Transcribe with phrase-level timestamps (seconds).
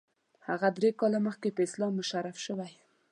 [0.47, 2.71] هغه درې کاله مخکې په اسلام مشرف شوی.